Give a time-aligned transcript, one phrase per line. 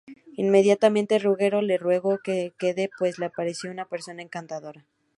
[0.35, 4.83] Inmediatamente Ruggero le ruega que se quede pues le pareció una persona encantadora.